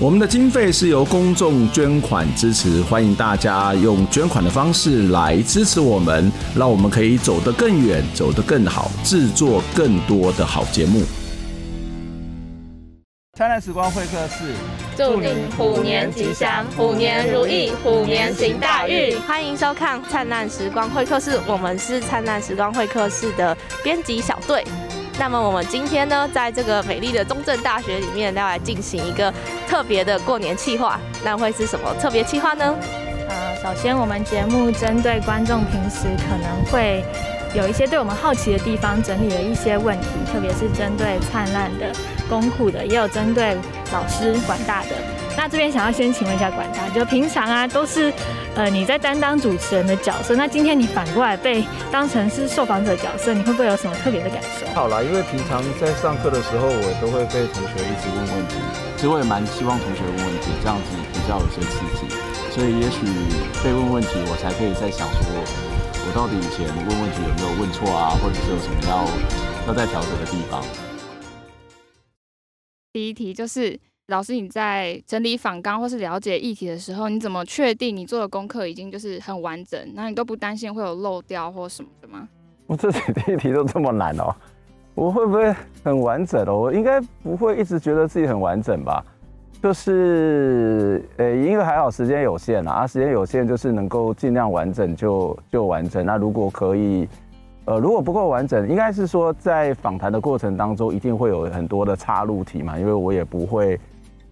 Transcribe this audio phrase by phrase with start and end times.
[0.00, 11.04] 我们的经费是由公众捐款支持，欢迎大家用捐款的方式来支持我们，让我们可以走得更远，走得更好，制作更多的好节目。
[13.38, 14.52] 灿烂时光会客室，
[14.96, 19.16] 祝您虎年吉祥，虎年如意，虎年行大运。
[19.20, 24.64] 欢迎收看灿烂时光会客室，我们是灿烂时光会客室的编辑小队。
[25.18, 29.32] 那么我们今天呢，在这个美丽的中正大学里面，要来进行一个
[29.68, 30.98] 特别的过年企划。
[31.24, 32.74] 那会是什么特别企划呢？
[33.28, 37.04] 呃，首先我们节目针对观众平时可能会
[37.54, 41.92] 有一些对我们好奇的地方，整理了一些问题，特别是针对灿烂的、
[42.28, 43.56] 公库的，也有针对
[43.92, 44.90] 老师管大的。
[45.36, 48.12] 那这边想要先请问一下管大，就平常啊都是。
[48.56, 54.64] 呃，你在担当主持人的角色，那今天你反过来被当成是受访者角色，你会不会有什么特别的感受？
[54.72, 58.54] 好啦，因为平常在上课的时候，我都会被同学一直问问题，
[58.94, 62.06] 其实我也蛮希望同学问问题，这样子比较有些刺激，
[62.54, 63.02] 所以也许
[63.58, 65.26] 被问问题，我才可以在想说，
[66.06, 69.02] 我到底以前问问题有没有问错啊，或者是有什么要
[69.66, 70.62] 要再调整的地方。
[72.92, 73.80] 第一题就是。
[74.08, 79.80] 老师，你在整理访纲或是了解议题的时候，你怎么确定你做的功课已经就是很完整？
[79.94, 82.28] 那你都不担心会有漏掉或什么的吗？
[82.68, 84.34] 我自己第一题都这么难哦，
[84.94, 85.50] 我会不会
[85.82, 86.54] 很完整哦？
[86.54, 89.02] 我应该不会一直觉得自己很完整吧？
[89.62, 96.04] 就是，呃、欸，因为还好时间有限啊，时间有限就是能够尽量完整就就完整。
[96.04, 97.08] 那如果可以，
[97.64, 103.80] 呃，如果不够完整，应该是说在访谈的过程当中一定会有很多的插入题嘛，因为我也不会。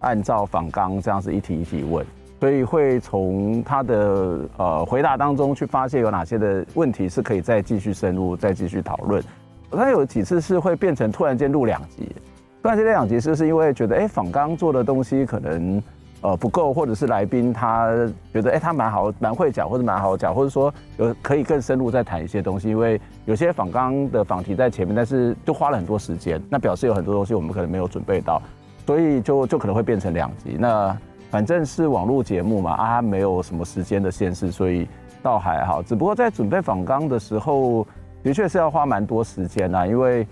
[0.03, 2.07] 按照访纲这样子一题一题问，
[2.39, 9.23] 所以会从他的呃回答当中去发现有哪些的问题是可以再继续深入、再继续讨论。
[9.71, 12.15] 他有几次是会变成突然间录两集，
[12.63, 15.83] 突然间这两集是是因为觉得哎访纲做的东西可能
[16.21, 17.91] 呃不够，或者是来宾他
[18.33, 22.69] 觉得哎他蛮好、蛮会讲，或者蛮好讲，或者说有可以更深入再谈一些东西。
[22.69, 28.43] 因为有些访纲的访题在前面，但是就花了很多时间，那表示有很多东西我们可能没有准备到。
[28.87, 30.57] 所以就就可能会变成两集。
[30.59, 30.97] 那
[31.31, 34.87] 反正是网络节目嘛，啊，没有什么时间的限制，所以
[35.23, 35.83] 倒还好。
[35.83, 37.87] 只不过在准备访纲的时候，
[38.23, 40.27] 的确是要花蛮多时间呐，因为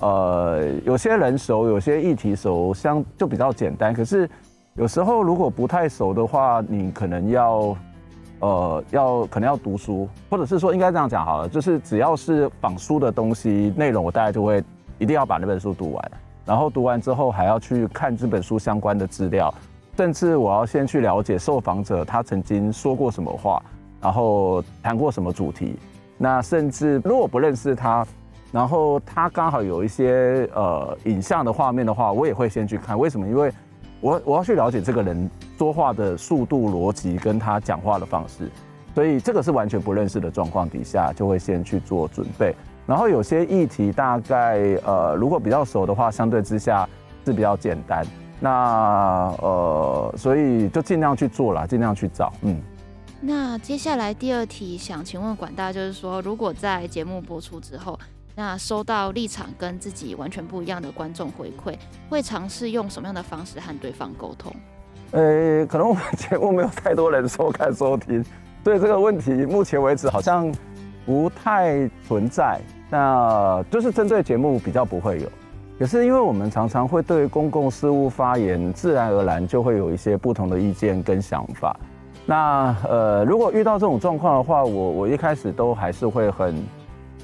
[0.00, 3.92] 呃，有些人熟，有些议题熟，相就比较简单。
[3.92, 4.28] 可是
[4.74, 7.76] 有时候如果不太熟的话，你可能要
[8.40, 14.62] 呃要可能要读书，或者是说应该这样讲好了，就是只要是访书的东西内容，我大概就会
[14.98, 16.10] 一定要把那本书读完。
[16.46, 19.52] 然后读完之后，还要去看这本书相关的资料，
[19.96, 23.60] 甚至我要先去了解受访者他曾经说过什么话，
[24.00, 25.76] 然后谈过什么主题。
[26.16, 28.06] 那甚至如果不认识他，
[28.52, 32.96] 然后他刚好有一些呃影像的画面的话，我也会先去看。
[32.96, 33.26] 为什么？
[33.26, 33.52] 因为
[34.00, 35.28] 我我要去了解这个人
[35.58, 38.48] 说话的速度、逻辑跟他讲话的方式，
[38.94, 42.54] 所以这个是完全不认识的状况底下，就会先去做准备。
[42.86, 46.88] 然后有些议题大概呃，如果比较熟的话，相对之下
[47.24, 48.06] 是比较简单。
[48.38, 52.32] 那呃，所以就尽量去做啦，尽量去找。
[52.42, 52.60] 嗯。
[53.20, 57.98] 那接下来第二题想请问管大，就是说，如果在节目播出之后，
[58.34, 61.74] 那收到立场跟自己完全不一样的观众回馈，
[62.10, 64.54] 会尝试用什么样的方式和对方沟通？
[65.12, 68.22] 呃，可能我们节目没有太多人收看收听，
[68.62, 70.52] 所以这个问题目前为止好像
[71.06, 72.60] 不太存在。
[72.88, 75.28] 那就是针对节目比较不会有，
[75.76, 81.76] 可是因为我们常常会对公共事务发言，自然而然就会有一些不同的意见跟想法。
[82.24, 86.54] 那呃，如果遇到这种状况的话，我我一开始都还是会很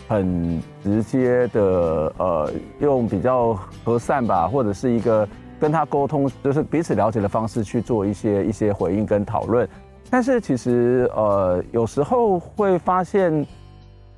[0.08, 5.28] 很直接的呃，用比较和善吧，或者是一个
[5.60, 9.68] 跟他沟通，就是彼此了解的方式去做一些一些回应跟讨论。
[10.10, 13.46] 但是其实呃，有时候会发现。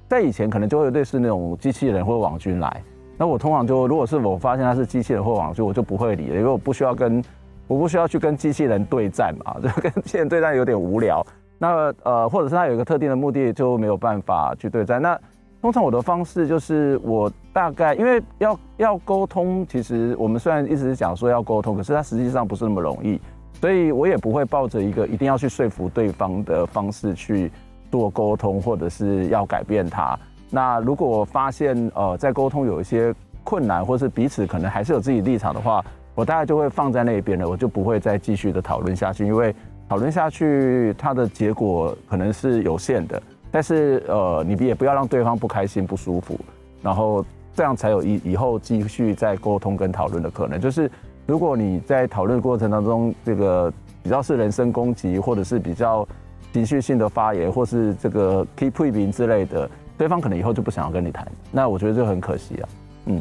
[0.08, 2.82] 在以前可能就会类似那种机器人或网军来，
[3.16, 7.22] 那我通常就如果是我发现他是机器人或网军，我就不会理了，因为我不需要跟
[7.66, 11.24] 我不需要去跟机器人对战嘛， 就跟机器人对战有点无聊。
[11.58, 15.00] 那呃，或者是他有一个特定的目的，就没有办法去对战。
[15.00, 15.18] 那
[15.62, 23.18] 通常我的方式就是我大概因为要要沟通，其实我们虽然一直讲说要沟通，可是它实际上不是那么容易，
[23.60, 27.50] 所以我也不会抱着一个一定要去说服对方的方式去。
[27.94, 30.19] 做沟通，或者是要改变它。
[30.50, 33.14] 那如果发现呃在沟通有一些
[33.44, 35.81] 困难，或是彼此可能还是有自己立场的话，
[36.17, 39.55] 我大概就会放在那边了，我就不会再继续的讨论下去，因为
[39.88, 43.23] 讨论下去它的结果可能是有限的。
[43.52, 46.37] 但是呃，你也不要让对方不开心、不舒服，
[46.82, 47.25] 然后
[47.55, 50.61] 这样才有以以后继续再沟通跟讨论的可能。
[50.61, 50.91] 就是
[51.26, 56.05] 如果你在讨论过程当中，这个比较是人身攻击，或者是比较
[56.54, 59.68] 情绪性的发言，或是这个 keep 批评之类的，
[59.98, 61.26] 对方可能以后就不想要跟你谈。
[61.50, 62.68] 那我觉得这很可惜啊。
[63.06, 63.20] 嗯。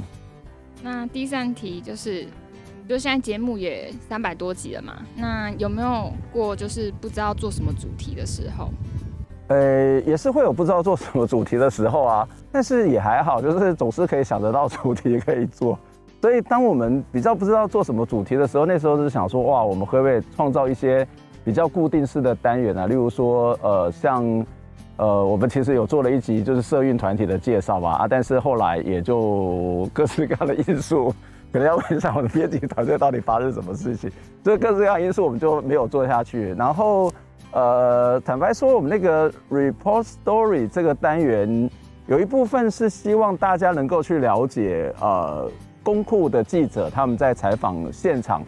[0.84, 2.28] 那第三题就是，
[2.88, 8.70] 就现在节目也三百多集了嘛，那有没有过就是不知道做什么主题的时候？
[9.48, 15.78] 呃，也是会有不知道做什么主题的时候啊，但是也还好，就是总是可以想得到主题可以做。
[16.22, 21.06] 所以当我们比较不知道做什么主题的时候，那时候就是想说，哇，我们会不会创造一些
[21.44, 22.88] 比较固定式的单元啊？
[22.88, 24.46] 例如说，呃，像
[24.98, 31.14] 呃，我们其实有做了一集就是社运团体的介绍嘛，啊，但是后来也就各式各样的因素，
[31.52, 34.12] 可能要问一下我的编辑团队到底发生什么事情，
[34.44, 37.12] 所以各式各样因素我们就没有做下去，然后。
[37.56, 41.70] 呃，坦白说，我们那个 report story 这个单元，
[42.08, 45.48] 有一部分是希望大家能够去了解，呃，
[45.84, 48.42] 公库的记者他们在采访现场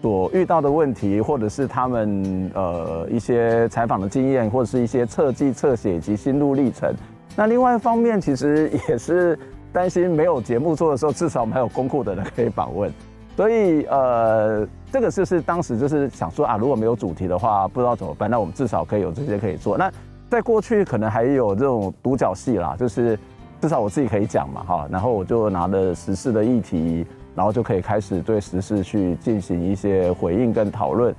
[0.00, 6.94] 所遇到的问题，或者是他们呃一些采访的经验，或者是一些侧记侧写以及心路历程。
[7.34, 9.38] 那另外一方面，其实也是
[9.72, 12.92] 担心没有节目做的时候，至少没有公库的人可以访问。
[13.36, 18.28] 所以呃，这个就是当时就是想说啊，如果没有主题的话，不知道怎么办。
[18.28, 19.78] 那我们至少可以有这些可以做。
[19.78, 19.88] 那
[20.28, 23.16] 在过去可能还有这种独角戏啦，就是
[23.60, 24.88] 至少我自己可以讲嘛哈。
[24.90, 27.06] 然后我就拿了时事的议题，
[27.38, 31.14] 然后就可以开始对时事去进行一些回应跟讨论。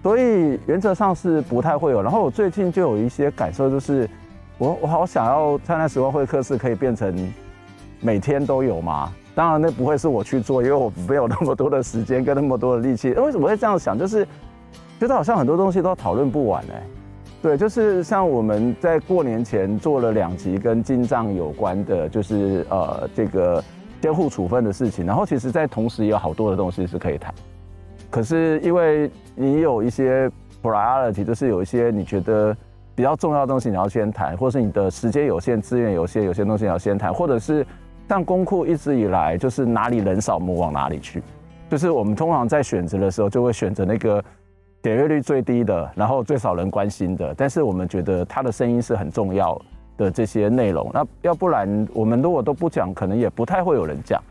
[0.00, 2.00] 所以原则上是不太会有。
[2.00, 4.08] 然后我最近就有一些感受，就是
[4.58, 7.12] 我我好想要灿烂时光会客室可以变成
[8.00, 9.12] 每天都有吗？
[9.34, 13.10] 当然，那不会是我去做，因为我没有那么多的时间跟那么多的力气。
[13.14, 13.98] 为什么会这样想？
[13.98, 14.24] 就是
[15.00, 16.82] 觉得好像很多东西都讨论不完哎。
[17.42, 23.62] 对，就是像我们在过年前做了两集跟进藏有关的，就是呃这个
[24.00, 25.04] 监护处分的事情。
[25.06, 27.34] 然后其实，在同时也有好多的东西是可以谈。
[28.10, 30.30] 可是因为你有一些
[30.62, 32.56] priority，就是有一些你觉得
[32.94, 37.66] 比较重要的东西你要先谈，或是你的时间有限、资源有限，有些东西你要先谈，或者是。
[38.08, 41.20] 但公库一直以来就是哪里人少，我们往哪里去。
[41.68, 44.22] 就是我们通常在选择的时候，就会选择那个
[44.80, 47.34] 点阅率最低的，然后最少人关心的。
[47.34, 49.60] 但是我们觉得他的声音是很重要
[49.96, 50.90] 的这些内容。
[50.92, 54.22] 那要不然我们如果都不讲，可能也不太会有人讲。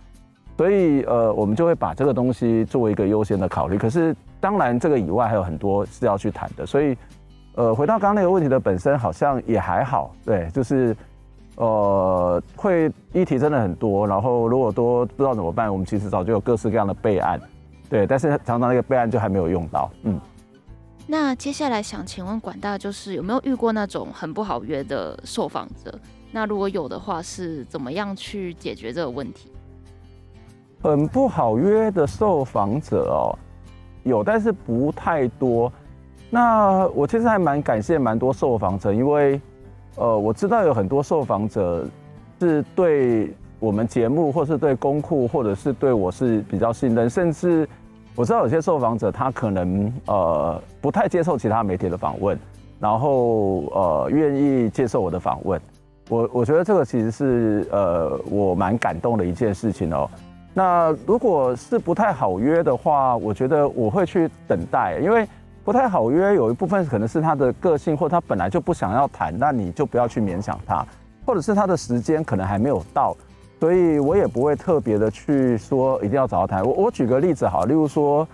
[0.58, 3.78] 所以呃，我们就会把这个东西作为一个优先的考虑。
[3.78, 6.66] 可是当然这个以外还有很多是要去谈的。
[6.66, 6.98] 所以
[7.56, 10.14] 呃，回到刚刚那个问题的本身，好像也还好。
[10.26, 10.96] 对，就是。
[11.58, 17.40] 呃，会议题真的很多，然后如果多不知道怎么办，我们其实早就有各式各样的备案，
[17.90, 20.20] 对，但是常常那个备案就还没有用到，嗯。
[21.08, 25.98] 那接下来想请问管大，就是有没有遇过那种很不好约的受访者？
[26.32, 29.52] 那如果有的话，是怎么样去解决这个问题？
[30.82, 33.38] 很不好约的受访者哦，
[34.04, 35.72] 有，但是不太多。
[36.30, 39.40] 那我其实还蛮感谢蛮多受访者，因为。
[39.98, 41.88] 呃，我知道有很多受访者
[42.38, 47.66] 是对我们节目，或是对公库，或者是对我是比较信任，甚至
[48.16, 52.38] 我知道有些受访者他可能呃不太接受其他媒体的访问，
[52.80, 55.60] 然后呃愿意接受我的访问。
[56.10, 60.10] 我我觉得这个其实是呃我蛮感动的一件事情哦。
[60.54, 65.28] 那如果是不太好约的话，我觉得我会去等待，因为。
[65.66, 70.86] 不太好约，有一部分可能是他的个性，或他本来就不想要谈，那你就不要去勉强他，
[71.26, 73.18] 或者是他的时间可能还没有到，
[73.60, 76.66] 所以我也不会特别的去说一定要找他谈。
[76.66, 78.28] 我我举个例子好，例如说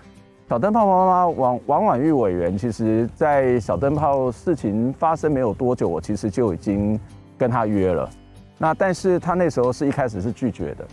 [0.48, 6.98] 小灯泡妈妈王王婉玉委员，其实在小灯泡事情发生没有多久，我其实就已经
[7.38, 8.10] 跟他约了，
[8.58, 10.86] 那但是他那时候是一开始是拒绝的，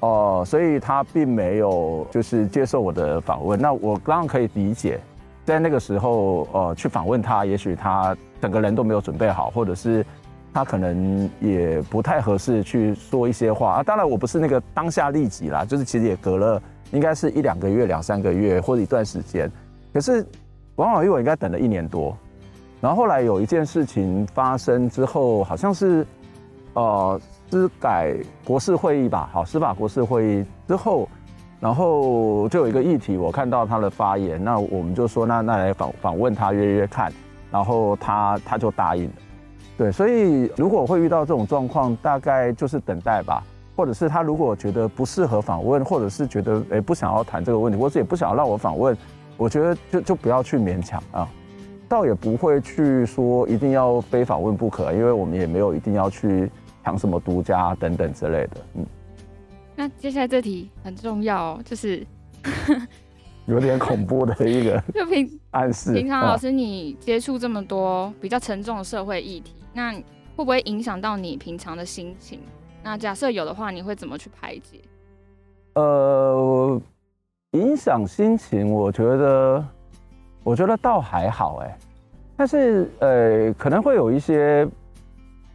[0.00, 4.98] 哦、所以他并没有就是接受我的访问，那我当然可以理解。
[5.44, 10.06] 在那个时候，呃，去访问他，也许他整个人都没有准备好，或者是
[10.52, 13.82] 他可能也不太合适去说一些话啊。
[13.82, 19.50] 当然，我不是那个当下立即啦，就是其实也隔了应该是一两个月、两三个月或者一段时间。
[19.92, 20.26] 可是
[20.76, 22.16] 王婉諭我应该等了一年多，
[22.80, 26.06] 然后后来有一件事情发生之后，好像是
[26.74, 31.08] 呃司改国事会议吧，好，司法国事会议之后。
[31.60, 37.12] 然后就有一个议题，我看到他的发言，那我们就说，那那来访访问他约约看，
[37.52, 39.12] 然后他他就答应了。
[39.76, 43.42] 对，所以如果会遇到这种状况，大概就是等待吧，
[43.74, 48.96] 或者是他如果觉得不适合访问，或者是觉得诶不想要谈这个问题，或者也不想要让我访问，
[49.36, 51.28] 我觉得就就不要去勉强啊，
[51.88, 56.50] 倒也不会去说一定要非访问不可，因为我们也没有一定要去
[56.84, 58.56] 抢什么独家等等之类的。
[58.74, 58.86] 嗯，
[59.74, 62.06] 那接下来这题很重要，就是。
[63.52, 65.92] 有点恐怖的一个 就平暗示。
[65.92, 70.02] 平常老师，你接触这么多比较沉重的社会议题，那会
[70.36, 72.40] 不会影响到你平常的心情？
[72.82, 74.80] 那假设有的话，你会怎么去排解？
[75.74, 76.80] 呃，
[77.52, 79.64] 影响心情，我觉得，
[80.42, 81.78] 我觉得倒还好哎，
[82.36, 84.66] 但是呃，可能会有一些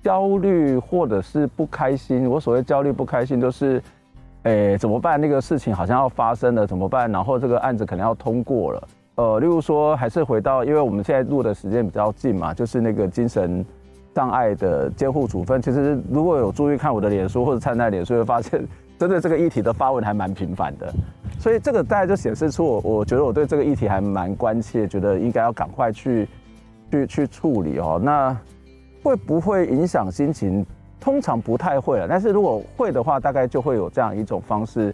[0.04, 2.30] 焦虑或者是不开心。
[2.30, 3.82] 我所谓焦虑不开心，就是。
[4.44, 5.20] 哎，怎么办？
[5.20, 7.12] 那个事情好像要发生了，怎么办？
[7.12, 8.88] 然后这个案子可能要通过了。
[9.16, 13.66] 呃，例如说，还是回到，因为我们现在录的时间比较近嘛，就是那个精神
[14.14, 15.62] 障碍的监护处分。
[15.62, 18.66] 其实如果有注意看我的脸书或者参在脸书，会发现
[18.98, 20.94] 针对这个议题的发文还蛮频繁的。
[21.40, 26.30] 所以这个大概就显示出我，我觉得我对这个议题还蛮关切，觉得应该要赶快去
[26.92, 28.00] 去去处理哦。
[28.02, 28.38] 那
[29.04, 30.66] 会不会影响心情？
[31.00, 34.94] 通常不太会了，但是如果会的话，大概就会有这样一种方式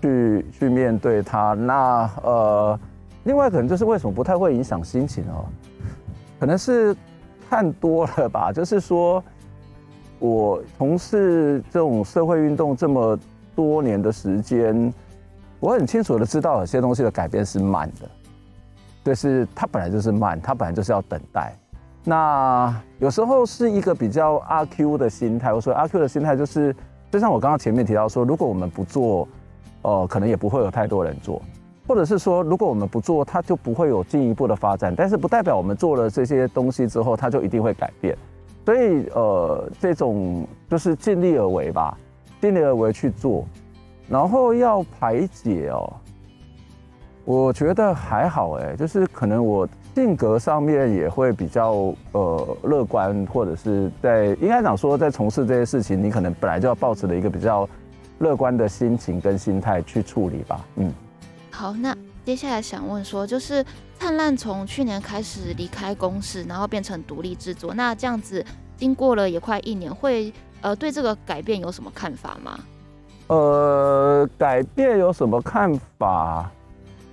[0.00, 1.52] 去去面对它。
[1.54, 2.78] 那呃，
[3.24, 5.44] 另外可能就是为什么不太会影响心情哦？
[6.38, 6.96] 可能是
[7.48, 8.50] 看多了吧。
[8.52, 9.22] 就是说，
[10.18, 13.18] 我从事这种社会运动这么
[13.54, 14.92] 多年的时间，
[15.58, 18.08] 我很清楚的知道有些东西的改变是慢的，
[19.04, 21.54] 就是它本来就是慢，它本来就是要等待。
[22.02, 25.52] 那有时候是一个比较阿 Q 的心态。
[25.52, 26.74] 我说阿 Q 的心态就是，
[27.10, 29.28] 就像我刚刚前面提到说，如果我们不做，
[29.82, 31.42] 呃，可能也不会有太多人做，
[31.86, 34.94] 或者是说，如果我们不做，它就不会有进一步的发展。
[34.96, 38.16] 但是不代表我们做了这些东西之后，它就一定会改变。
[38.64, 41.96] 所以，呃，这种就是尽力而为吧，
[42.40, 43.44] 尽力而为去做，
[44.08, 45.92] 然后要排解哦。
[47.26, 49.68] 我觉得还好哎，就是可能我。
[49.94, 57.68] 性格上面也会比较呃乐观，或者是在应该讲说，在从事这些事情，你可能本来就要抱持的一个比较
[58.18, 60.64] 乐观的心情跟心态去处理吧。
[60.76, 60.92] 嗯，
[61.50, 63.64] 好，那接下来想问说，就是
[63.98, 68.44] 灿烂从去年开始离开公司，然后变成独立制作，那这样子
[68.76, 72.58] 经过了也快一年，会呃对这个改变有什么看法吗？
[73.26, 76.50] 呃，改变有什么看法？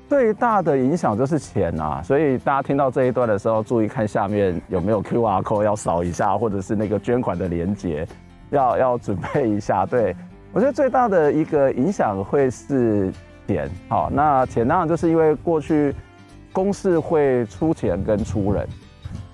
[0.07, 8.07] 最大的影响就是钱啊，所以大家听到这一段的时候，注意看下面有没有 QR code 要扫一下，或者是那个捐款的连接，
[8.49, 9.85] 要要准备一下。
[9.85, 10.15] 对，
[10.53, 13.11] 我觉得最大的一个影响会是
[13.47, 13.69] 钱。
[13.89, 15.93] 好，那钱当然就是因为过去
[16.53, 18.65] 公视会出钱跟出人，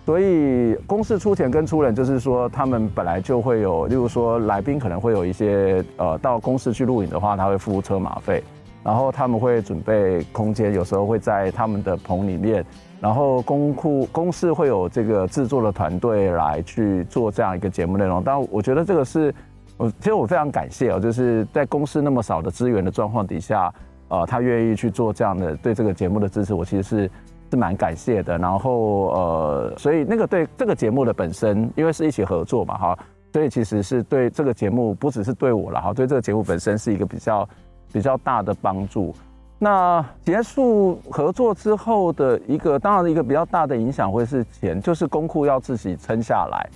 [0.08, 8.44] 所以公视出钱跟出人，就是说他们本来就会有，例如说来宾可能会有一些呃到公司去录影的话，他会付车马费。
[8.84, 12.66] 然后他们会准备空间，有时候会在他们的棚里面。
[13.00, 18.24] 然后公库公司会有这个制作的团队来去做这样一个节目内容。
[18.24, 19.34] 但我觉得这个是，
[19.76, 23.74] 我其实我非常感谢哦，就是在公司那么少的资源的状况底下，
[24.08, 27.12] 呃，他愿意去做这样的对这个节目的支持，我其实是
[27.52, 28.38] 是蛮感谢的。
[28.38, 32.98] 然后呃，所以那个对这个节目的本身，因为是一起合作嘛哈，
[33.34, 37.48] 所以其实是对这个节目不只是对我了哈，对这个节目本身是一个比较。
[37.94, 39.16] 比较大的帮助。
[39.60, 46.70] 那结束合作之后的一个，当然一个比较大的影响会是钱，就是公库要自己撑下来。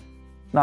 [0.51, 0.62] 那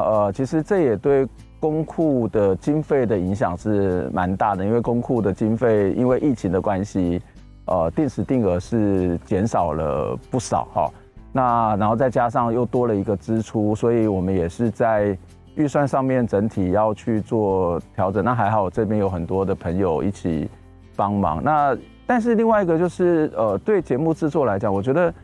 [0.00, 1.28] 呃，其实这也对
[1.60, 7.20] 公库的经费的影响是蛮大的，因为公库的经费因为疫情的关系，
[7.66, 10.90] 呃，定时定额是减少了不少哈。
[11.32, 15.18] 那然后再加上又多了一个支出，所以我们也是在。
[15.56, 20.48] 预算上面整体要去做调整，那还好，这边有很多的朋友一起
[20.94, 21.42] 帮忙。
[21.42, 25.14] 那但是另外一个就是，呃，对节目制作来讲，我觉得，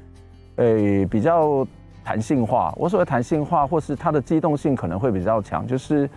[0.56, 1.66] 诶、比较
[2.02, 2.74] 弹性化。
[2.76, 6.08] 我所谓弹性化，或是它的机动性可能会比较强，就是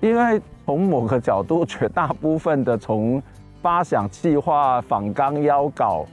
[0.00, 3.22] 因为从某个角度，绝大部分的从
[3.62, 6.06] 发想、计划、访纲、邀稿、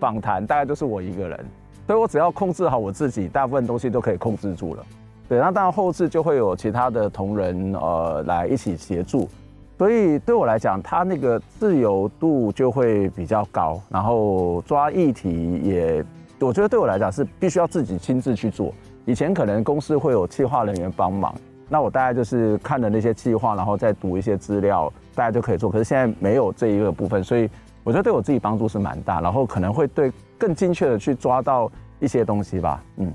[0.00, 1.44] 访谈，大概都是我一个人，
[1.86, 4.86] 所以我只要控制好我自己，大部分东西都可以控制住了。
[5.28, 9.28] 对，那当然后置就会有其他的同仁呃来一起协助，
[9.76, 16.02] 所以对我来讲，他那个自由度就会比较高，然后抓议题也，
[16.40, 18.72] 我觉得对我来讲是必须要自己亲自去做。
[19.04, 21.34] 以前可能公司会有企划人员帮忙，
[21.68, 25.70] 那我大概就是看了那些企划，然后再读一些资料，大家就可以做。
[25.70, 27.50] 可是现在没有这一个部分，所以
[27.84, 31.70] 我觉得对我自己帮助是蛮大，然后可能会对更精确的去抓到
[32.00, 33.12] 一些东西吧，嗯。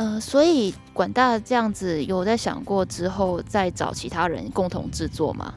[0.00, 5.52] 呃，所以管大这样子有在想过之后再找其他人共同制作吗？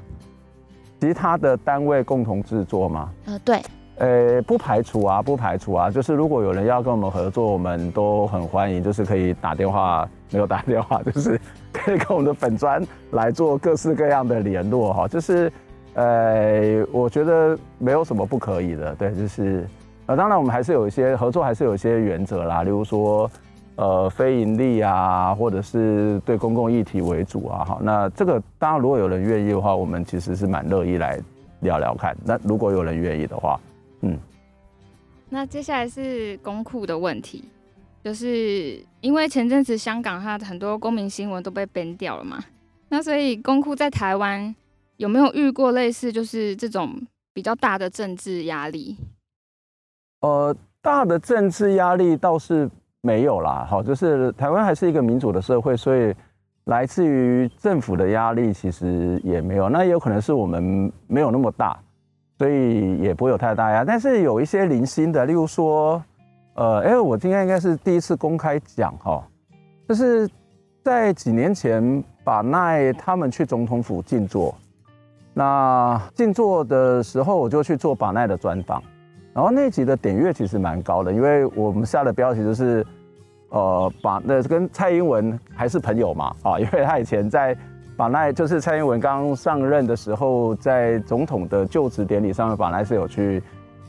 [1.00, 3.10] 其他的单位共同制作吗？
[3.24, 3.62] 呃，对。
[4.00, 11.40] 呃，不排除啊，不排除啊，就是如果有人要跟我们合作，我们都很欢迎，就是可以打电话，没有打电话，就是
[11.72, 15.50] 可以跟我们的粉砖来做各式各样的联络哈，就是
[15.94, 19.66] 呃，我觉得没有什么不可以的，对，就是
[20.08, 23.32] 呃，当然我们还是有一些合作，还是有一些原则啦，例如说
[23.76, 31.20] 呃，非盈利啊，或者是对公共议题为主啊，哈，那这个当然如果有人愿意的话，我们其实是蛮乐意来
[31.62, 33.60] 聊聊看，那如果有人愿意的话。
[34.02, 34.18] 嗯，
[35.30, 37.44] 那接下来是公库的问题，
[38.04, 42.44] 就是因为前阵子香港它很多公民新闻都被 ban 掉了嘛，
[42.90, 44.54] 那所以公库在台湾
[44.98, 47.02] 有没有遇过类似就是这种
[47.34, 48.98] 比较大的政治压力？
[50.20, 52.70] 呃，大的政治压力倒是
[53.04, 56.12] 没有啦，好，就是台湾还是一个民主的社会，所以
[56.64, 61.78] 来自于政府的压力其实也没有，那也有可能是我们没有那么大。
[62.40, 66.04] 所以也不会有太大呀，但是有一些零星的，例如说，
[66.56, 69.24] 呃，哎，我今天应该是第一次公开讲哈，
[69.88, 70.28] 就是
[70.84, 74.54] 在几年前，把奈他们去总统府静坐，
[75.34, 78.84] 那静坐的时候，我就去做把奈的专访，
[79.34, 82.86] 然后那集的点阅其实蛮高的，因为我们下的标题就是，
[83.50, 87.56] 呃，把那跟蔡英文还是朋友嘛，啊， 因为他以前在。
[87.96, 93.42] 把奈就是蔡英文刚上任的时候，在总统的就职典礼上面，巴奈是有去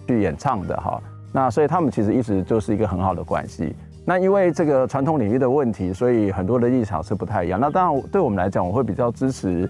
[0.06, 1.00] 去演唱的哈。
[1.32, 3.74] 那所以他们其实一直就是一个很好的关系。
[4.04, 7.58] 那因为这个传统领域的问题，所以很多的立场是不太一样。
[7.58, 9.66] 那当然对我们来讲，我会比较支持，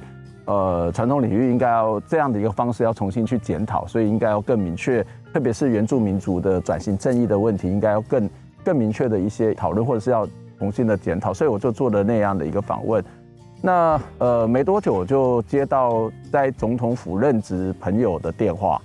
[0.47, 8.31] 呃，传统领域应该要这样的一个方式要重新去检讨，所以应该要更明确，特别是原住民族的转型正义的问题，应该要更
[8.65, 10.25] 更明确的一些讨论，或者是要
[10.61, 11.35] 重新的检讨。
[11.35, 13.05] 所以我就做了那样的一个访问。
[13.61, 18.81] 那呃，没多久我就接到在总统府任职朋友的电话，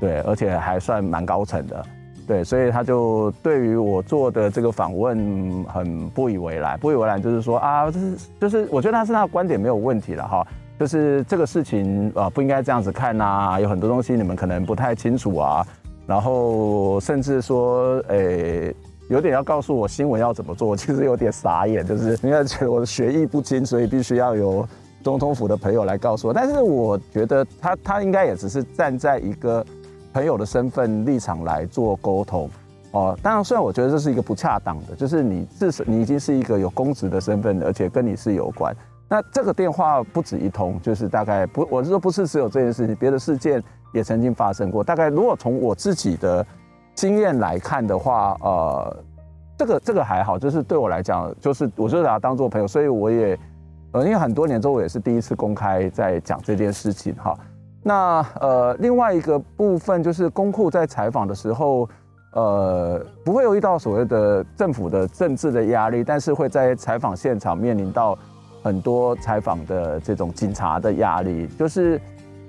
[0.00, 1.84] 对，而且还算蛮高层的，
[2.26, 10.44] 对，所以他就对于我做的这个访问很不以为然，不以为然就是说啊，就是就是，我觉得他是他的观点没有问题了哈，
[10.78, 15.66] 就是这个事情啊不应该这样子看呐，有很多东西你们可能不太清楚啊，
[16.06, 18.74] 然后甚至说诶。
[19.10, 24.66] 有点要告诉我新闻要怎么做， 其实有点傻眼，就是因为觉得我的学艺不精，所以必须要由
[25.02, 26.32] 总统府的朋友来告诉我。
[26.32, 29.62] 但是我觉得他他应该也只是站在一个
[30.14, 32.48] 朋友的身份立场来做沟通
[32.92, 33.14] 哦。
[33.22, 38.74] 当然，虽然我觉得这是一个不恰当的，就是你至少你已经是一个有公职的身份，而且跟你是有关。
[39.14, 44.82] 那这个电话不止一通，就是大概不，我是说不是只有这件事情，别的事件也曾经发生过。
[44.82, 46.44] 大概如果从我自己的。
[46.96, 48.96] 经验来看的话，呃，
[49.58, 53.36] 这个这个还好，就是对我来讲，就是我就把他当做朋友，所以我也，
[53.90, 57.36] 呃，因为很多年之后我也是第一次公开在讲这件事情哈。
[57.82, 61.88] 那呃，另外一个部分就是公库在采访的时候，
[62.32, 68.16] 呃，不会有遇到所谓的政府的政治的压力，但是会在采访现场面临到
[68.64, 72.00] 很多采访的这种警察的压力，就是。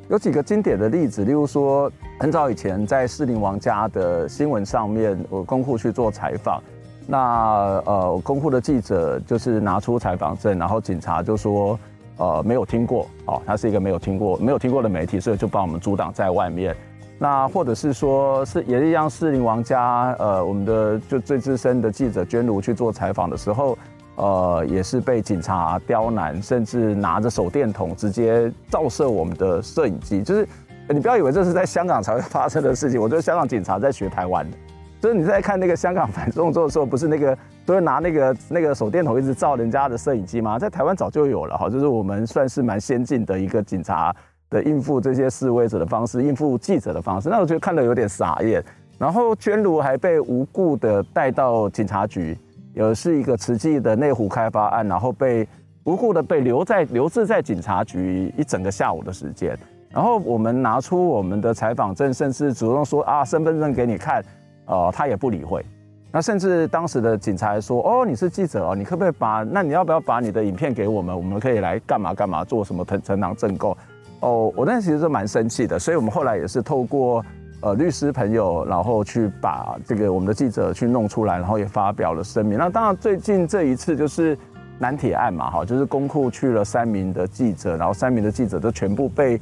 [0.08, 6.62] 有几个经典的例子，例如说，很早以前在士林王家的新闻上面，我公库去做采访，
[7.08, 11.80] 那呃，公库的记者就是拿出采访证，然后警察就说，
[12.17, 16.75] 呃，没有听过，哦，他是一个没有听过、没有听过的媒体，所以就把我们阻挡在外面。
[17.17, 23.75] 那或者是说，是也是一样，士林王家，呃，我们的就最资深的记者娟如去做采访的时候。
[24.15, 30.23] 呃，也是被警察刁难，甚至拿着手电筒直接照射我们的摄影机。
[30.23, 30.47] 就是
[30.88, 34.58] 你不要以为这是在香港才会发生的事情，我觉得香港警察在学台湾的。
[35.01, 40.58] 就是你在看那个香港反送中的时候，不是那个都会拿那个那个手电筒一直照人家的摄影机吗？
[40.58, 44.15] 在台湾早就有了哈，就是我们算是蛮先进的一个警察
[44.49, 47.30] 的应付这些示威者的方式，应付记者的方式。
[47.30, 48.63] 那我觉得看得有点傻眼。
[48.97, 52.36] 然后娟如还被无故的带到警察局。
[52.75, 55.47] 有是一个慈济的内湖开发案，然后被
[55.85, 59.57] 无故的被留在留置在警察局一整个下午的时间，
[59.89, 64.21] 然后我们拿出我们的采访证，甚至主动说啊身份证给你看，
[64.65, 65.65] 呃他也不理会，
[66.11, 73.75] 那甚至当时的警察还说哦你是记者哦，你可不可以把那你要不要把你的影片给我们，我们可以来干嘛干嘛做什么呈呈堂证供
[74.19, 77.23] 哦，我那其实是蛮生气的，所以我们后来也是透过。
[77.65, 82.60] 呃，律师朋友，然后去把这个我们的记者去弄出来，然后也发表了声明。
[82.60, 84.38] 那当然，最近这一次就是
[84.78, 89.41] 南铁案嘛，哈，就是公库去了三名的记者，然后三名的记者都全部被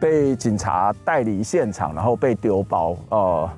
[0.00, 2.96] 被警察带离现场，然后被丢包。
[3.10, 3.48] 呃，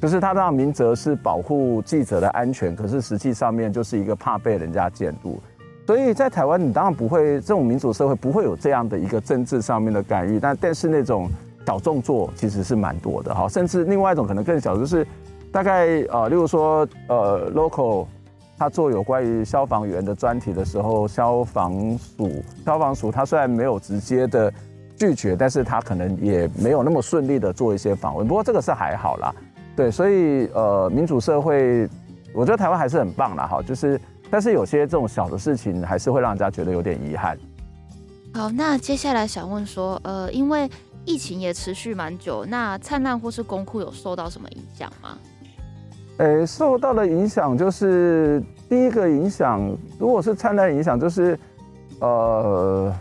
[0.00, 5.38] 就是他让明哲是保护记者的安全，可是实际上面就是一个怕被人家监督。
[5.86, 11.28] 所以在台湾，你当然不会这种民主社会不会有这样的一个政治上面的干预，但但是那种
[11.66, 15.06] 小动作其实是蛮多的哈，甚至另外一种可能更小，就是
[15.50, 18.06] 大概呃，例如说呃，local
[18.56, 22.30] 他做有关于消防员的专题的时候，消防署
[22.64, 24.52] 消防署他虽然没有直接的
[24.96, 28.26] 拒绝，但是他可能也没有那么顺利的做一些访问。
[28.26, 29.34] 不过这个是还好啦，
[29.74, 31.88] 对，所以呃，民主社会，
[32.32, 34.00] 我觉得台湾还是很棒啦哈，就是。
[34.28, 37.38] 但是有些这种小的事情，还是会让人家觉得有点遗憾。
[38.34, 40.68] 好，那接下来想问说，呃，因为
[41.06, 45.16] 疫情也持续蛮久，那灿烂或是公库有受到什么影响吗？
[46.18, 51.38] 诶，受到的影响就是第一个影响，如果是灿烂影响，就是
[52.00, 52.94] 呃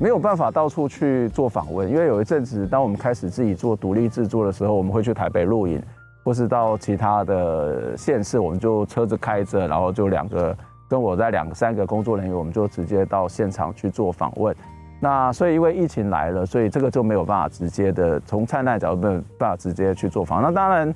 [0.00, 5.80] 没有办法到处去做访问，因为有一阵子，当我们开始自己做独立制作的时候，我们会去台北录影。
[6.24, 10.56] 或是到其他的县市，我们就车子开着，然后就两个
[10.88, 14.56] 跟我在两个三个工作人员，我们就直接到现场去做访问。
[15.00, 20.42] 那所以因为疫情来了，所以这个就没有办法直接的从灿烂角度没有办法直接去做访。
[20.42, 20.94] 那当然，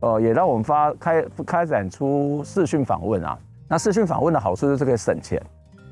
[0.00, 3.38] 呃，也让我们发开开展出视讯访问啊。
[3.68, 5.42] 那视讯访问的好处就是可以省钱，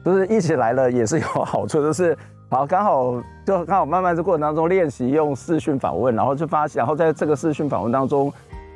[0.05, 2.17] 就是疫情来了也是有好处，就是
[2.49, 8.33] 好刚好就刚好慢慢这过程当中练习用视讯访问，然后就发现，然后在这个视讯访问当中。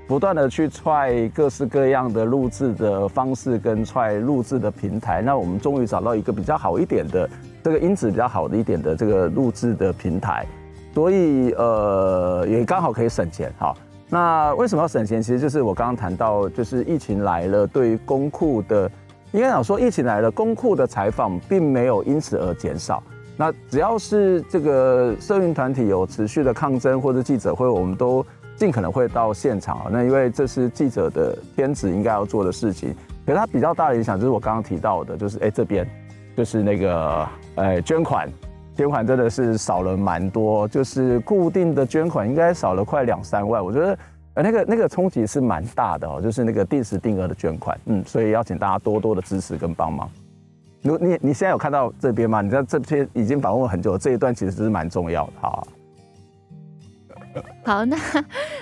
[0.07, 7.29] 不断的去踹各式各样的录制的方式跟踹录制的平台，那我们终于找到一个比较好一点的
[7.63, 10.45] 这个音质比较好的一点的这个录制的平台，
[10.93, 13.75] 所以呃也刚好可以省钱哈。
[14.11, 15.23] 那为什么要省钱？
[15.23, 18.89] 其实就是我刚刚谈到，就是疫情来了，对于公库的
[19.33, 23.03] 应该讲说疫情来了，公库的采访并没有因此而减少。
[23.39, 28.25] 那只要是这个社运团体有持续的抗争或者记者会，我们都。
[28.57, 32.95] 尽可能会到现场啊，那因为这是记者的天职应该要做的事情。
[33.27, 35.89] 可是它比较大的影响就是我刚刚提到的，就是哎这边
[36.37, 38.29] 就是那个哎捐款，
[38.77, 43.65] 捐款真的是少了蛮多，就是固定的捐款应该少了快两三万。
[43.65, 43.99] 我觉得
[44.35, 50.09] 呃那个那个冲击是蛮大的哦，就是那个定时定额的捐款，嗯，所以邀请大家多多的支持跟帮忙。
[50.83, 52.43] 如你你现在有看到这边吗？
[52.43, 55.67] 你知道这边已经访问很久，这一段其实是蛮重要的，好。
[57.65, 57.97] 好，那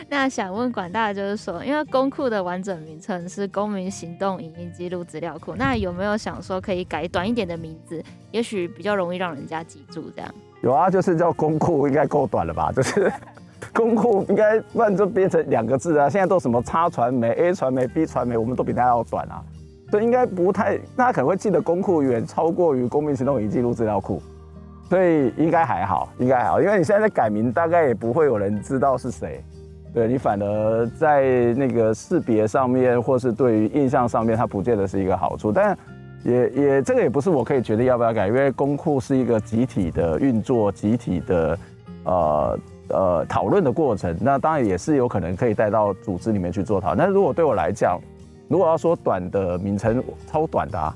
[0.08, 10.34] 那想问管大的，就是说，因为公库的完整名称是公民行动影音记录资料库，那有没有想说可以改短一点的名字，也许比较容易让人家记住这样？
[10.62, 12.72] 有啊，就是叫公库，应该够短了吧？
[12.72, 13.12] 就是
[13.74, 16.08] 公库应该不然就变成两个字啊。
[16.08, 19.42] 现在都什么叉传媒、A 传媒、B 传媒，我们都比它要短啊，
[19.90, 24.22] 所以应该不太，大家可能会记得公库远超过于公民行动影音记录资料库。
[24.92, 29.42] 所以应该还好，应该还好，因为你现在在改名，大概也不会有人知道是谁。
[29.94, 35.50] 对，你反而在那个识别上面，或是对于印象上面，它不见得是一个好处。
[35.50, 35.74] 但
[36.24, 41.58] 也也这个也不是我可以决定要不要改，因为公库是一个集体的运作，集体的
[42.04, 42.58] 呃
[42.90, 44.14] 呃讨论的过程。
[44.20, 46.98] 那当然也是有可能可以带到组织里面去做讨论。
[46.98, 47.98] 但是如果对我来讲，
[48.46, 50.94] 如果要说短的名称，超短的啊。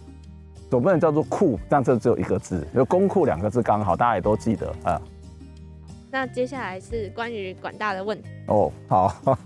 [0.68, 5.00] 总不能叫做库，这样这只有一个字，就公库两个字刚好，大家也都记得啊。
[6.10, 9.08] 那接下来是关于管大的问题哦，好，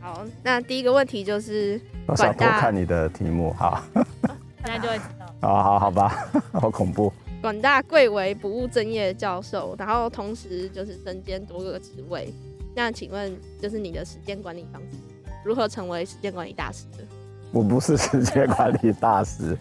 [0.00, 3.82] 好，那第一个问题就是管大，我想多看你的题目，好，
[4.62, 7.12] 大家就会知道，好好好吧， 好恐怖。
[7.40, 12.32] 管大贵为不务正业教授，然后同时就是身兼多个职位，
[12.74, 14.98] 那请问就是你的时间管理方式
[15.44, 17.04] 如何成为时间管理大师的？
[17.52, 19.56] 我不是时间管理大师。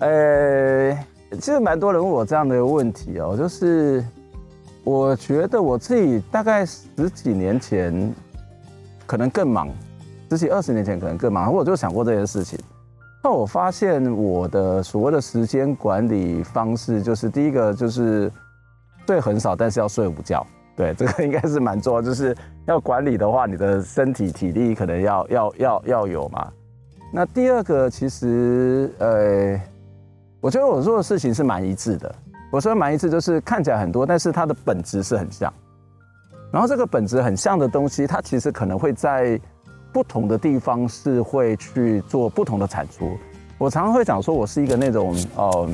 [0.00, 0.98] 呃、
[1.32, 4.02] 其实蛮多人问我这样的问题哦，就是
[4.82, 8.14] 我觉得我自己大概十几年前
[9.06, 9.68] 可能更忙，
[10.30, 12.58] 十几二十年前可能更忙，我就想过这件事情。
[13.22, 18.32] 那我发现我的所谓的时间管理方式，就是第一个就是
[19.06, 20.46] 睡很少，但是要睡午觉。
[20.74, 22.34] 对，这个应该是蛮重要，就是
[22.64, 26.50] 要管理的话，你的身体体力可能要要要要有嘛。
[27.12, 29.60] 那第二个其实呃。
[30.40, 32.14] 我觉得我做的事情是蛮一致的。
[32.50, 35.52] 我说蛮一致，就是看起来很多，但是它的本质是很像。
[36.50, 39.38] 然后这个本质很像的东西，它其实可能会在
[39.92, 43.16] 不同的地方是会去做不同的产出。
[43.58, 45.68] 我常常会讲说，我是一个那种呃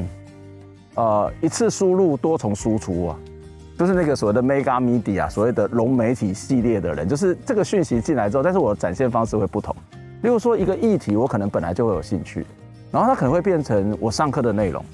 [0.96, 3.18] 呃一次输入多重输出啊，
[3.78, 9.74] 就是那个所谓的 mega media，所谓的融媒体系列的人，就是这个讯息进来之后，但是我展现方式会不同。
[10.22, 12.44] 例如说一个议题，我可能本来就会有兴趣。
[12.90, 14.84] 然后它可能会变成我上课的内容，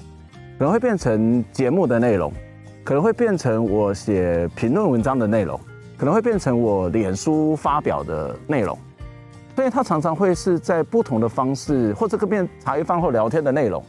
[0.57, 2.31] 可能会变成节目的内容，
[2.83, 5.59] 可能会变成我写评论文章的内容，
[5.97, 8.77] 可能会变成我脸书发表的内容。
[9.55, 13.83] 所以他常常会是在不同的方式，或者跟别人茶余饭后聊天的内容。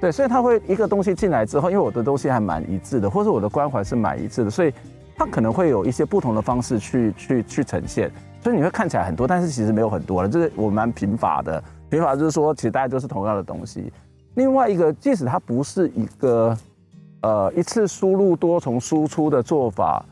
[0.00, 4.72] 对，所以他会一个东西进来之后，因为我的东西还蛮一致的，或者我的关怀是蛮一致的，所以
[5.14, 8.10] 他可能会有一些不同的方式去去去呈现。
[8.42, 11.62] 所以你会看起来很多，但是其实没有很多了，就是我蛮贫乏的。
[11.94, 13.92] 贫乏就是说，其实大家都是同样的东西。
[14.34, 16.56] 另外一个，即使它不是一个
[17.20, 20.04] 呃一次输入多重输出的做法，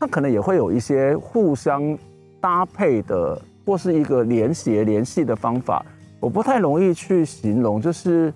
[0.00, 1.96] 它可能也会有一些互相
[2.40, 5.86] 搭配的，或是一个联系联系的方法。
[6.18, 8.34] 我不太容易去形容，就是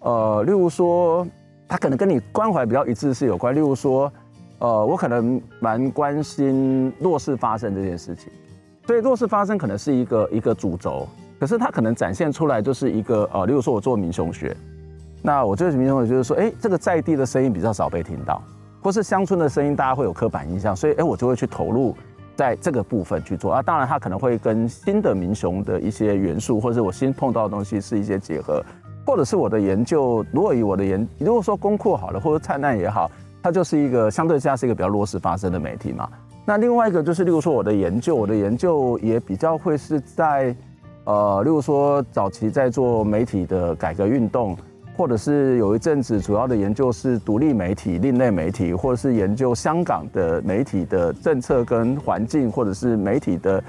[0.00, 1.26] 呃，例如说，
[1.66, 3.54] 它可能跟你关怀比较一致是有关。
[3.54, 4.12] 例如说，
[4.58, 8.30] 呃，我可能蛮关心弱势发生这件事情，
[8.86, 11.08] 所以弱势发生可能是一个一个主轴，
[11.42, 14.56] 可是它可能展现出来就是一个呃，例如说我做民雄学。
[15.20, 18.40] 那我这个民雄学就是说，哎，这个在地的声音比较少被听到，
[18.80, 21.96] 或是乡村的声音，大家会有刻板印象，所以哎，我就会去投入
[22.36, 23.60] 在这个部分去做啊。
[23.60, 28.64] 当然，它可能会跟新的民雄的一些元素，或者是我新碰到的东西是一些结合，
[29.04, 30.24] 或者是我的研究。
[30.30, 33.10] 如果以我的研，如果说公库好了，或者灿烂也好，
[33.42, 36.08] 它就是一个相对下是一个比较弱势发声的媒体嘛。
[36.46, 40.54] 那另外一个就是，例如说我的研究，我的研究也比较会是在
[41.04, 44.56] 呃，例如说早期在做媒体的改革运动。
[44.94, 53.64] 或者是有一阵子主要的研究是独立媒体、另类媒体，或者是研究香港的媒体的政策跟环境，或者是媒体的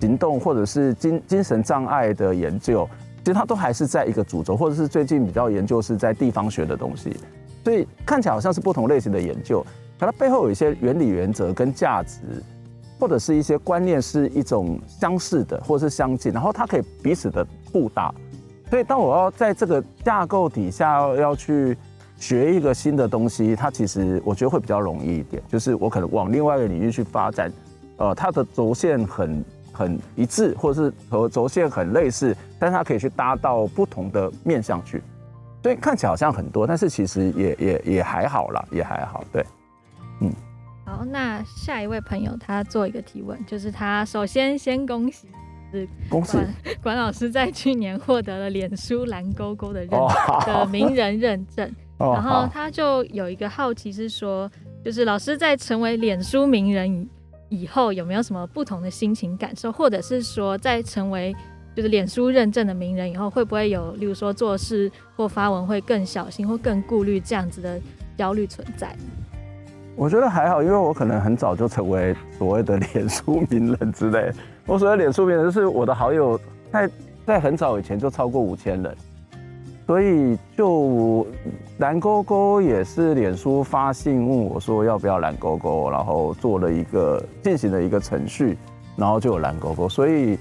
[0.00, 2.86] 行动，或者是精精神障碍的研究，
[3.20, 7.16] 其实它都还是在一个主轴，或者是最近比较研究是在地方学的东西，
[7.64, 9.64] 所以看起来好像是不同类型的研究，
[9.98, 12.18] 可它背后有一些原理、原则跟价值，
[12.98, 18.14] 或者是一些观念是一种相似的，或者是相近，然后它可以彼此的互打。
[18.68, 21.76] 所以，当我要在这个架构底下要去
[22.16, 25.42] 学一个新的东西，它其实我觉得会比较容易一点。
[25.48, 27.52] 就是我可能往另外一个领域去发展，
[27.96, 35.02] 呃，它的轴线很很一致，或者是和轴线很类似，但是它可以去搭到不同的面向去。
[35.62, 39.22] 所以看起来好像很多，但是其实也也也还好啦，也还好。
[39.32, 39.44] 对，
[40.86, 45.28] 好，那下一位朋友他做一个提问，就是他首先先恭喜。
[45.72, 46.38] 是恭喜
[46.80, 49.90] 管老师在去年获得了脸书蓝勾勾的认
[50.46, 51.68] 的名人认证，
[51.98, 54.48] 然后他就有一个好奇是说，
[54.84, 57.10] 就是老师在成为脸书名人
[57.48, 61.34] 以后，有没有什么不同的心情感受，或者是说在成为
[61.74, 67.78] 就是脸书认证的名人以后，会不会有例如说做事或发文会更小心或更顾虑这样子的
[68.16, 68.96] 焦虑存在？
[69.96, 74.30] 我觉得还好，因为我可能很早就成为所谓的脸书名人之类。
[74.66, 76.38] 我所谓脸书名人，就是我的好友
[76.70, 76.90] 在
[77.24, 78.94] 在很早以前就超过五千人，
[79.86, 81.26] 所以就
[81.78, 88.58] 蓝勾勾也是脸书发信问我说要不要蓝勾勾，然后做了一个进行了一个程序，
[88.96, 89.88] 然后就有蓝勾勾。
[89.88, 90.38] 所以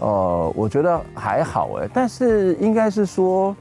[0.00, 3.56] 呃，我觉得还好哎，但是应该是说。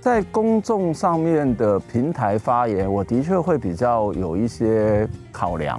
[0.00, 5.78] 在公众上面的平台发言，我的确会比较有一些考量，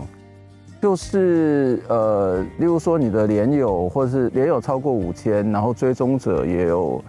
[0.80, 7.04] 就是呃，例如说你的连友或者是连友超过五千，然后追踪者也有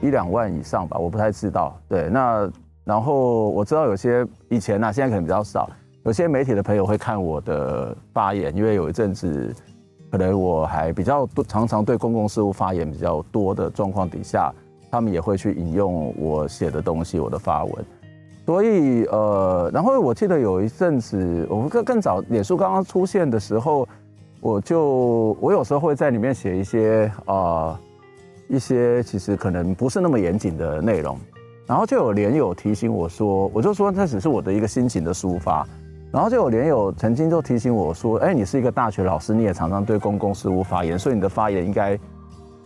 [0.00, 1.76] 一两万以上吧，我不太知道。
[1.88, 2.48] 对，那
[2.84, 5.68] 然后我知道有些以前呢、啊，现在可能比较少，
[6.04, 9.52] 有些媒体的朋友会看我的发言，因为有一阵子
[10.08, 14.54] 可能我还比较多，常常对公共事务发言比较多的状况底下。
[14.90, 17.74] 他们也会去引用我写的东西，我的发文，
[18.46, 23.86] 所以呃，然后我记得有一阵子，我们更更早，脸书刚刚出现的时候，
[24.40, 27.78] 我就我有时候会在里面写一些啊、呃、
[28.48, 31.18] 一些其实可能不是那么严谨的内容，
[31.66, 35.66] 然后就有连友提醒我说，我就说那只是我的一个心情的抒发，
[36.10, 41.98] 然后就有连友曾经就提醒我说，哎，你是一个大学老师，你也常常对公共事务发言，所以你的发言应该。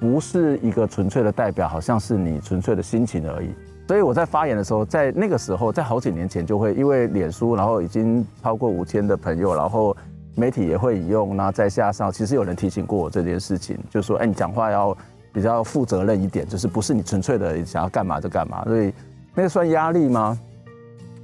[0.03, 3.51] 不是一个纯粹的代表，好像是你纯粹的心情而已。
[3.87, 9.97] 所以我在发言的时候，在那个时候，在好几年前就会因为脸书，然后已经超过五千的朋友，然后
[10.35, 14.97] 媒体也会引用，然后再加上，其实有人提醒过我这件事情，就说，哎，你讲话要
[15.33, 18.65] 比较负责任一点，就是不是你纯粹的想要干嘛就干嘛。
[18.65, 18.93] 所以
[19.37, 20.37] 那个算压力吗？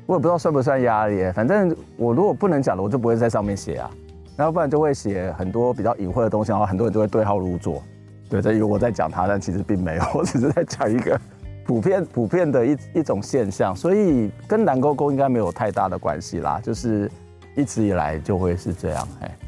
[0.06, 1.28] 我也不知道算不算压力。
[1.32, 3.90] 反正我如果不能讲的，我就不会在上面写啊。
[4.36, 7.82] 然后不然就会写很多比较隐晦的东西，然后很多人就会对号入座。
[8.28, 11.18] 对，这以为我在讲他，但其实并没有，我只是在讲一个
[11.64, 17.10] 普遍普遍的一一种现象，所以跟蓝勾勾应该没有太大的关系啦，就是
[17.56, 19.08] 一直以来就会是这样。
[19.20, 19.38] 哎，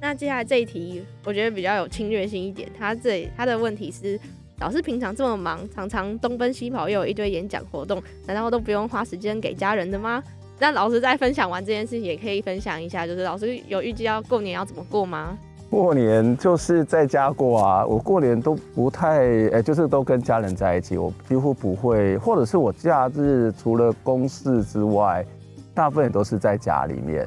[0.00, 2.68] 那接下来这一题，我觉得比较有侵略性一点。
[2.78, 4.18] 他这他的问题是，
[4.58, 10.22] 老师平常这么忙，常常东奔西跑，又有一堆演讲活动，难道都不用花时间给家人的吗？
[10.58, 15.38] 那老师在分享完这件事情，也可以分享一下，就是老师有预计要过年要怎么过吗？
[15.70, 25.24] 过年就是在家过啊，我过年都不太哎，就是都跟家人在一起，我几乎不会，或者是我假日除了公事之外，
[25.72, 27.26] 大部分都是在家里面。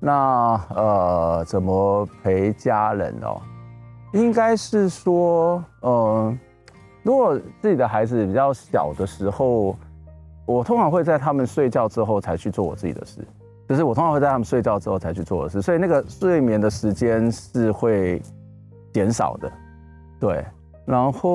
[0.00, 3.40] 那呃，怎么陪家人哦？
[4.12, 6.36] 应该是说，呃，
[7.04, 9.76] 如果自己的孩子比较小的时候，
[10.44, 13.26] 我通常会在他们睡觉之后才去做我自己的事。
[13.68, 18.22] 就是我通常会在他们睡觉之后才去做的事，所以那个睡眠的时间是会
[18.92, 19.50] 减少的，
[20.20, 20.44] 对。
[20.84, 21.30] 然后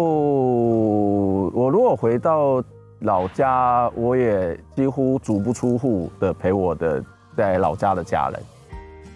[1.50, 2.64] 我如果回到
[3.00, 7.04] 老家，我也几乎足不出户的陪我的
[7.36, 8.42] 在老家的家人，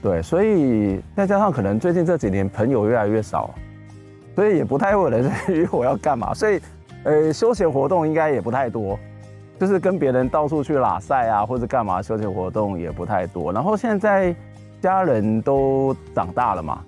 [0.01, 0.21] 对。
[0.21, 3.49] 所以再加上可能最近这几年朋友越来越少，
[4.35, 6.59] 所以也不太会有人 约我要干嘛，所以
[7.05, 8.99] 呃休闲活动应该也不太多。
[9.57, 13.53] 就是跟别人到处去拉赛啊，或者干嘛休闲活动也不太多。
[13.53, 14.35] 然后现在
[14.81, 16.83] 家人都长大了嘛，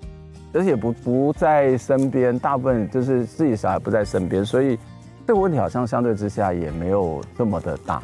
[0.52, 4.78] 而且不不在身边，大部分就是自己小孩不在身边，所以
[5.26, 8.02] 这个问题好像相对之下也没有这么的大。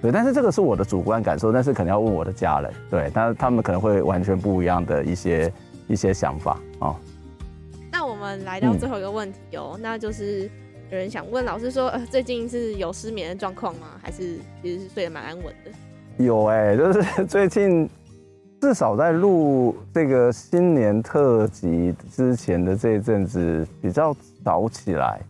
[0.00, 5.52] 对，但是这个是我的主观感受，但是可能要问我的家人，对，但是他们可能会完全不一样的一些
[5.88, 6.94] 一些想法啊。
[7.90, 10.48] 那我们来到最后一个问题哦，嗯、那就是。
[10.88, 13.88] 有人想问老师说，呃，最近是有失眠的状况吗？
[14.00, 16.24] 还是其实是睡得蛮安稳的？
[16.24, 17.90] 有哎、 就是最近
[18.60, 25.20] 至少在录这个新年特辑之前的这一阵子比较早起来，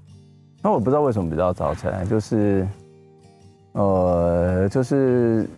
[0.63, 2.67] 那我不知道为什么比较早起来，就是
[3.73, 5.49] 呃，就是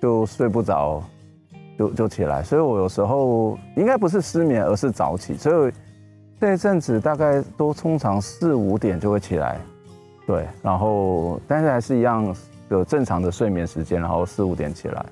[0.00, 1.02] 就睡不着，
[1.76, 5.72] 就就起来，所以我有时候应该不是失眠，而是早起，所以。
[6.40, 9.58] 这一阵子大概都通常四五点就会起来，
[10.26, 12.34] 对，然后但是还是一样
[12.68, 15.06] 有正常的睡眠时间，然后四五点起来，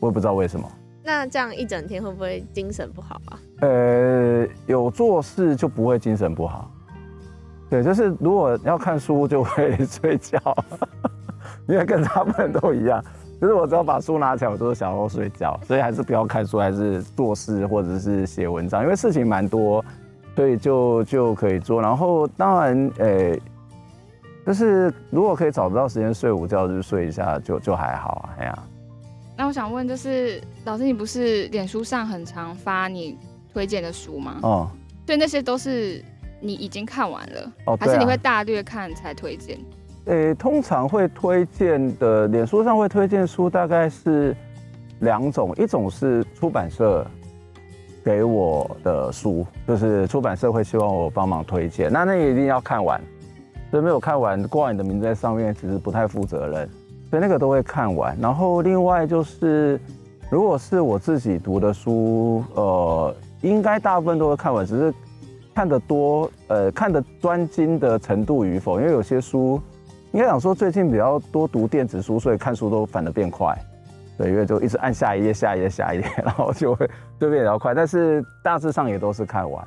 [0.00, 0.66] 我也不知道为什么。
[1.02, 3.38] 那这样一整天会不会精神不好啊？
[3.60, 6.70] 呃，有做事就不会精神不好，
[7.68, 10.38] 对，就是如果要看书就会 睡觉，
[11.66, 13.02] 因为跟他们都一样，
[13.40, 19.84] 就是我只要把书拿起来，我都是想要睡觉，所以还是不要看书，还是做事或者是写文章，因为事情蛮多。
[20.38, 23.42] 所以就就可以做，然后当然，诶、欸，
[24.46, 28.56] 就是如果可以找得到时间睡午觉，就睡一下就就还好啊，哎呀。
[29.36, 33.18] 那我想问，就是老师，你不是脸书上很常发你
[33.52, 34.38] 推荐的书吗？
[34.44, 34.70] 哦，
[35.04, 36.00] 对，那些都是
[36.38, 39.58] 你已经看完了，哦，还是你会大略看才推荐？
[40.04, 44.36] 诶、欸，通常会推荐的，脸书上会推荐书大概是
[45.00, 47.04] 两种，一种是出版社。
[48.08, 52.98] 给我的书就是出版社会希望我帮忙推荐，那那个一定要看完，
[53.70, 56.66] 所以没有看完挂你的名字在上面，其实不太负责任，
[57.10, 58.16] 所以那个都会看完。
[58.18, 59.78] 然后另外就是，
[60.30, 64.94] 如果是我自己读的书，呃，应该大部分都会看完，只是
[65.54, 69.60] 看得多，呃，看得专精的程度与否，因为有些书，
[70.12, 73.54] 应该讲说最近比较多读电子书，所以看书都反而变快。
[74.18, 77.72] 对，因为就一直按下一页、下一页、下一页， 然后就会就变得比较快。
[77.72, 79.64] 但是大致上也都是看完。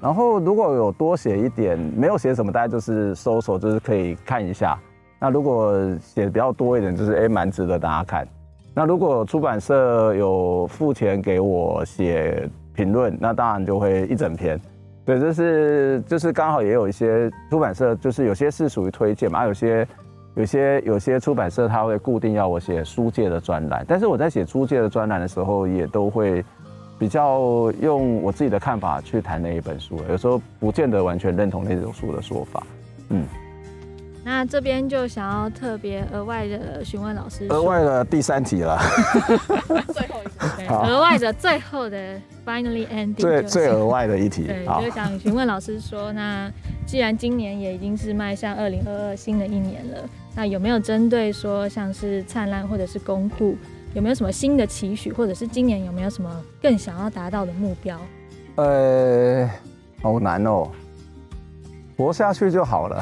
[0.00, 4.76] 然后如果有多写一点，没有写什么，大家就是搜索，就是可以看一下。
[5.20, 8.26] 那如果写的比较多一点，就是哎，蛮值得大家看。
[8.74, 14.60] 那如果出版社有付钱给我写评论，那当然就会一整篇。
[15.04, 19.86] 对，就是就是刚好也有一些出版社，就是有些是属于推荐嘛，有些。
[20.34, 26.44] 有些有些出版社他会固定要我写书界的专栏，但是我在写书界的专栏的时候，也都会
[26.98, 32.66] 比较用我自己的看法去谈那一本书，有时候不见得完全认同那种书的说法。
[33.10, 33.24] 嗯，
[34.24, 38.76] 那这边就想要特别额外的询问老师，额外的第三题了，
[39.92, 46.50] 最后一题，额外的最后的 finally ending，最最额外的一题，对，就想询问老师说，那
[46.86, 49.98] 既然今年也已经是迈向二零二二新的一年了。
[50.36, 53.56] 那有没有针对说像是灿烂或者是公库，
[53.94, 56.28] 有没有什么新的期许，或者是今年有没有什么
[56.60, 57.98] 更想要达到的目标？
[58.56, 59.48] 呃，
[60.02, 60.68] 好难哦，
[61.96, 63.00] 活下去就好了。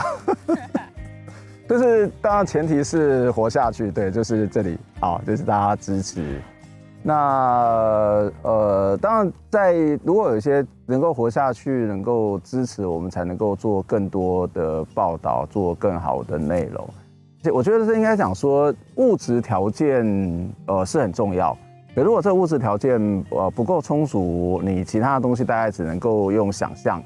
[1.68, 6.38] 就是当然前提是活下去，对，就是这里好，就是大家支持。
[7.02, 9.72] 那呃，当然在
[10.04, 16.86] 如果有一些能够活下去，能够支持我们，才能够做更多的报道，做更好的内容。
[17.50, 21.56] 我觉得是应该讲说物质条件呃是很重要，
[21.94, 27.02] 可如果这个物质条件呃不够充足，你其他的东西大概只能够用想象，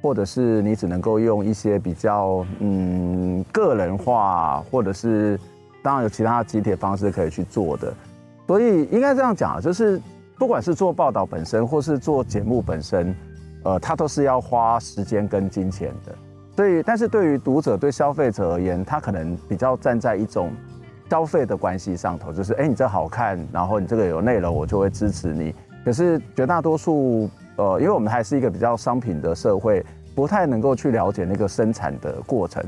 [0.00, 5.36] 或者是你只能够用一些比较嗯个人化，或者是
[5.82, 7.92] 当然有其他的集体方式可以去做的，
[8.46, 10.00] 所以应该这样讲，就是
[10.38, 13.14] 不管是做报道本身，或是做节目本身，
[13.64, 16.14] 呃，它都是要花时间跟金钱的。
[16.60, 20.52] 所以，但是对于读者、对消费者而言，他可能比较站在一种
[21.08, 25.54] 消费的关系上头，就是，哎，你这好看，然后你这个有内容，我就会支持你。
[25.86, 29.82] 可是绝大多数，呃，因为我们还是一个比较商品的社会，
[30.14, 32.62] 不太能够去了解那个生产的过程。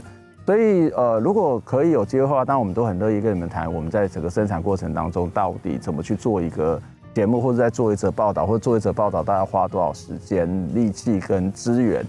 [0.46, 6.80] 所以，呃，如果可以有机会的话，当然我们都很乐意跟你们谈，我们在整个生产过程当中到底怎么去做一个
[7.12, 12.02] 节目，或者在做一则报道，或者做一则报道，大概花多少时间、力气跟资源。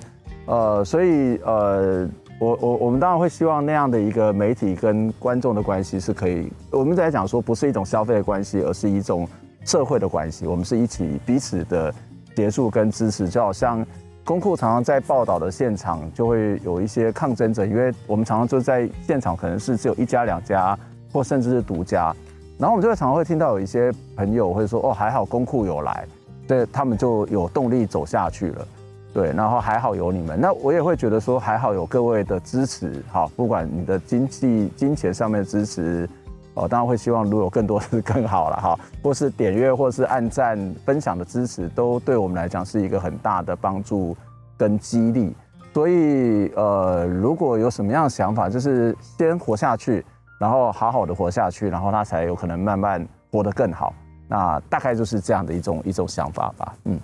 [0.46, 2.08] 呃，所以，呃，
[2.40, 9.28] 我我我们当然会希望那样的一个媒体跟观众的关系是可以，我们在讲说不是一种消费的关系，而是一种
[9.66, 10.46] 社会的关系。
[10.46, 11.94] 我们是一起彼此的
[12.36, 13.86] 协助跟支持，就好像。
[14.26, 20.80] 公库常常在报道的现场就会有一些抗争者，因为我们常常就在现场，可能是只有一家、两家，
[21.12, 22.16] 或甚至是独家。
[22.58, 26.08] 然后我们就会常常会听到有一些朋友会说：“哦，还好公库有来，
[26.48, 28.68] 对他们就有动力走下去了。”
[29.14, 30.40] 对，然后还好有你们。
[30.40, 36.10] 那我也会觉得说，还好有各位的支持，好，不管你的经济、金钱上面的支持。
[36.56, 40.56] 哦，当然会希望如果有更多是 更好了哈，或是点阅，或是按赞、
[40.86, 44.16] 分享的支持，都对我们来讲是一个很大的帮助
[44.56, 45.36] 跟激励。
[45.74, 50.06] 所以，呃，如果有什么样的想法，就是先活下去，
[50.40, 53.92] 然后好好的活下去，然后他才有可能慢慢活得更好。
[54.28, 57.00] 那大概就是这样的一种一种想法吧，嗯。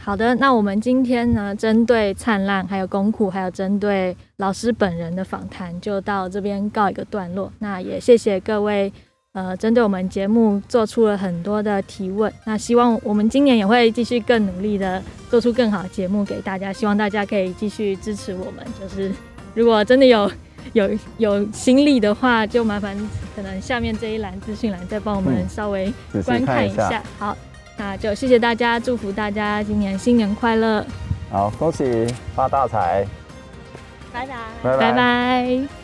[0.00, 7.52] 好的，那我们今天呢，针对灿烂，还有公库，还有针对老师本人的访谈，就到这边告一个段落。
[7.58, 8.92] 那也谢谢各位，
[9.32, 12.32] 呃，针对我们节目做出了很多的提问。
[12.44, 16.72] 那希望我们今年也会继续更努力的做出更好的节目给大家。
[16.72, 18.64] 希望大家可以继续支持我们。
[18.80, 19.12] 就是
[19.54, 20.30] 如果真的有
[20.72, 22.96] 有有心力的话，就麻烦
[23.36, 25.92] 可能下面这一栏资讯栏再帮我们稍微
[26.24, 26.84] 观看一下。
[26.84, 27.36] 嗯，一下好。
[27.76, 30.84] 那就谢谢大家，祝福大家今年新年快乐！
[31.30, 33.06] 好，恭喜发大财！
[34.12, 34.78] 拜拜，拜拜。
[34.78, 35.83] 拜拜。